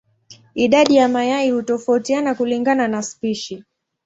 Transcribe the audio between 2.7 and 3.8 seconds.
na spishi.